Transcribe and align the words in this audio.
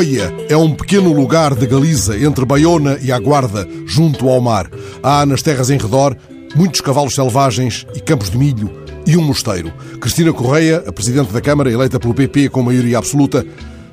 Oia 0.00 0.34
é 0.48 0.56
um 0.56 0.74
pequeno 0.74 1.12
lugar 1.12 1.54
de 1.54 1.66
Galiza, 1.66 2.18
entre 2.18 2.46
Baiona 2.46 2.98
e 3.02 3.12
a 3.12 3.18
Guarda, 3.18 3.68
junto 3.84 4.30
ao 4.30 4.40
mar. 4.40 4.66
Há 5.02 5.26
nas 5.26 5.42
terras 5.42 5.68
em 5.68 5.76
redor 5.76 6.16
muitos 6.56 6.80
cavalos 6.80 7.14
selvagens 7.14 7.86
e 7.94 8.00
campos 8.00 8.30
de 8.30 8.38
milho 8.38 8.70
e 9.06 9.14
um 9.14 9.20
mosteiro. 9.20 9.70
Cristina 10.00 10.32
Correia, 10.32 10.82
a 10.86 10.90
presidente 10.90 11.30
da 11.34 11.40
Câmara, 11.42 11.70
eleita 11.70 12.00
pelo 12.00 12.14
PP 12.14 12.48
com 12.48 12.62
maioria 12.62 12.96
absoluta, 12.96 13.44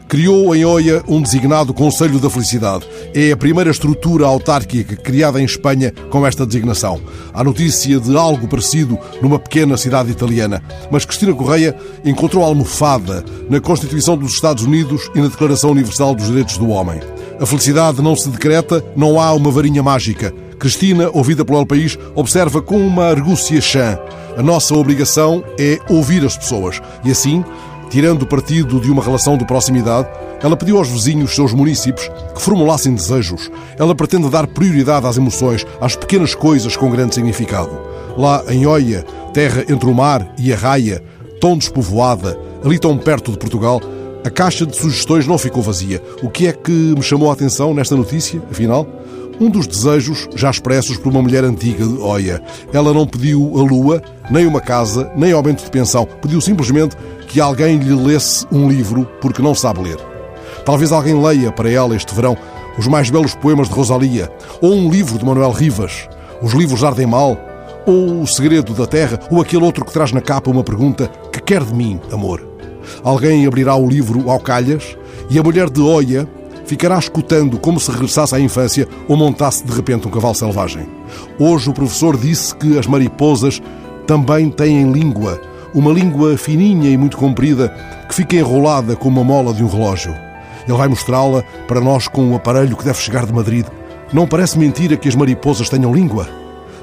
criou 0.08 0.56
em 0.56 0.64
Oia 0.64 1.04
um 1.08 1.22
designado 1.22 1.74
Conselho 1.74 2.20
da 2.20 2.30
Felicidade. 2.30 2.88
É 3.14 3.32
a 3.32 3.38
primeira 3.38 3.70
estrutura 3.70 4.26
autárquica 4.26 4.96
criada 4.96 5.42
em 5.42 5.46
Espanha 5.46 5.94
com 6.10 6.26
esta 6.26 6.46
designação. 6.46 7.02
Há 7.34 7.44
notícia 7.44 8.00
de 8.00 8.16
algo 8.16 8.48
parecido 8.48 8.98
numa 9.22 9.38
pequena 9.38 9.76
cidade 9.78 10.12
italiana. 10.12 10.64
Mas 10.90 11.06
Cristina 11.06 11.34
Correia 11.34 11.76
encontrou 12.06 12.44
almofada 12.44 13.24
na 13.50 13.60
Constituição 13.60 14.18
dos 14.18 14.34
Estados 14.34 14.64
Unidos 14.64 15.10
e 15.14 15.20
na 15.20 15.28
Declaração 15.28 15.72
Universal 15.72 16.16
dos 16.16 16.28
Direitos 16.28 16.58
do 16.58 16.70
Homem. 16.70 17.00
A 17.40 17.46
felicidade 17.46 18.02
não 18.02 18.16
se 18.16 18.30
decreta, 18.30 18.84
não 18.96 19.20
há 19.20 19.34
uma 19.34 19.52
varinha 19.52 19.84
mágica. 19.84 20.34
Cristina, 20.58 21.10
ouvida 21.14 21.46
pelo 21.46 21.60
El 21.60 21.66
País, 21.68 22.00
observa 22.16 22.62
com 22.62 22.80
uma 22.80 23.06
argúcia 23.06 23.62
chã. 23.62 24.00
A 24.36 24.42
nossa 24.42 24.74
obrigação 24.74 25.44
é 25.60 25.80
ouvir 25.90 26.26
as 26.26 26.36
pessoas. 26.36 26.82
E 27.04 27.12
assim, 27.12 27.44
tirando 27.90 28.28
partido 28.28 28.80
de 28.80 28.92
uma 28.92 29.04
relação 29.04 29.38
de 29.38 29.46
proximidade, 29.46 30.08
ela 30.42 30.56
pediu 30.56 30.78
aos 30.78 30.90
vizinhos, 30.90 31.34
seus 31.34 31.54
municípios, 31.54 32.10
que 32.36 32.42
formulassem 32.42 32.94
desejos. 32.94 33.50
Ela 33.78 33.96
pretende 33.96 34.30
dar 34.30 34.48
prioridade 34.48 35.08
às 35.08 35.18
emoções, 35.18 35.66
às 35.82 35.96
pequenas 35.96 36.36
coisas 36.36 36.76
com 36.76 36.92
grande 36.92 37.16
significado. 37.16 37.72
Lá 38.18 38.44
em 38.50 38.66
Oia, 38.66 39.06
terra 39.34 39.64
entre 39.70 39.90
o 39.90 39.94
mar 39.94 40.34
e 40.38 40.54
a 40.54 40.56
raia, 40.56 41.04
tão 41.40 41.58
despovoada, 41.58 42.38
ali 42.64 42.80
tão 42.80 42.98
perto 42.98 43.32
de 43.32 43.38
Portugal, 43.38 43.82
a 44.24 44.30
caixa 44.30 44.66
de 44.66 44.76
sugestões 44.76 45.26
não 45.26 45.38
ficou 45.38 45.64
vazia. 45.64 46.02
O 46.22 46.30
que 46.30 46.48
é 46.48 46.52
que 46.52 46.72
me 46.72 47.02
chamou 47.02 47.30
a 47.30 47.34
atenção 47.34 47.74
nesta 47.74 47.96
notícia, 47.96 48.42
afinal? 48.52 48.86
Um 49.40 49.50
dos 49.50 49.68
desejos 49.68 50.28
já 50.36 50.50
expressos 50.50 50.98
por 50.98 51.12
uma 51.12 51.22
mulher 51.22 51.44
antiga 51.44 51.86
de 51.86 51.98
Oia. 52.00 52.42
Ela 52.74 52.92
não 52.92 53.06
pediu 53.06 53.54
a 53.56 53.62
lua, 53.62 54.02
nem 54.32 54.48
uma 54.48 54.60
casa, 54.60 55.12
nem 55.16 55.32
aumento 55.32 55.64
de 55.64 55.70
pensão. 55.70 56.08
Pediu 56.22 56.42
simplesmente 56.42 56.98
que 57.28 57.40
alguém 57.42 57.78
lhe 57.78 57.94
lesse 57.94 58.48
um 58.52 58.68
livro 58.68 59.08
porque 59.22 59.42
não 59.42 59.54
sabe 59.54 59.82
ler. 59.82 59.98
Talvez 60.66 60.92
alguém 60.92 61.22
leia 61.22 61.52
para 61.52 61.70
ela 61.70 61.96
este 61.96 62.16
verão 62.16 62.38
os 62.78 62.88
mais 62.88 63.10
belos 63.10 63.36
poemas 63.36 63.68
de 63.68 63.74
Rosalia, 63.74 64.32
ou 64.62 64.74
um 64.74 64.90
livro 64.90 65.18
de 65.18 65.26
Manuel 65.26 65.52
Rivas, 65.52 66.08
Os 66.42 66.54
Livros 66.54 66.84
Ardem 66.84 67.08
Mal, 67.08 67.38
ou 67.86 68.22
O 68.22 68.28
Segredo 68.28 68.74
da 68.74 68.86
Terra, 68.86 69.20
ou 69.32 69.42
aquele 69.42 69.64
outro 69.64 69.84
que 69.84 69.92
traz 69.92 70.12
na 70.12 70.22
capa 70.22 70.52
uma 70.52 70.64
pergunta: 70.64 71.10
Que 71.32 71.42
quer 71.42 71.64
de 71.64 71.74
mim, 71.74 72.00
amor? 72.12 72.48
Alguém 73.04 73.46
abrirá 73.46 73.76
o 73.76 73.88
livro 73.88 74.30
ao 74.30 74.40
calhas 74.40 74.96
e 75.30 75.38
a 75.38 75.44
mulher 75.44 75.70
de 75.70 75.82
Oia 75.82 76.28
ficará 76.66 76.98
escutando 77.00 77.58
como 77.58 77.80
se 77.80 77.90
regressasse 77.90 78.36
à 78.36 78.40
infância 78.40 78.88
ou 79.08 79.18
montasse 79.18 79.66
de 79.66 79.74
repente 79.74 80.08
um 80.08 80.12
cavalo 80.12 80.36
selvagem. 80.36 80.88
Hoje 81.40 81.70
o 81.70 81.74
professor 81.74 82.18
disse 82.18 82.56
que 82.56 82.78
as 82.78 82.86
mariposas 82.86 83.62
também 84.06 84.50
têm 84.50 84.92
língua, 84.92 85.42
uma 85.78 85.92
língua 85.92 86.36
fininha 86.36 86.90
e 86.90 86.98
muito 86.98 87.18
comprida 87.18 87.70
que 88.10 88.16
fica 88.16 88.36
enrolada 88.36 88.96
como 88.96 89.22
a 89.22 89.24
mola 89.24 89.54
de 89.54 89.64
um 89.64 89.68
relógio. 89.68 90.12
Ele 90.68 90.76
vai 90.76 90.88
mostrá-la 90.88 91.44
para 91.68 91.80
nós 91.80 92.08
com 92.08 92.24
um 92.24 92.36
aparelho 92.36 92.76
que 92.76 92.84
deve 92.84 93.00
chegar 93.00 93.28
de 93.28 93.32
Madrid. 93.32 93.66
Não 94.12 94.28
parece 94.28 94.58
mentira 94.58 94.98
que 94.98 95.08
as 95.08 95.14
mariposas 95.14 95.70
tenham 95.70 95.94
língua? 95.94 96.28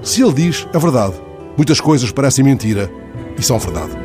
Se 0.00 0.22
ele 0.22 0.32
diz, 0.32 0.68
é 0.72 0.78
verdade. 0.78 1.14
Muitas 1.56 1.80
coisas 1.80 2.12
parecem 2.12 2.44
mentira 2.44 2.88
e 3.36 3.42
são 3.42 3.58
verdade. 3.58 4.03